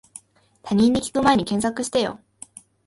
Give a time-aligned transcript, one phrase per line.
[0.63, 2.19] 他人に聞くまえに検索してよ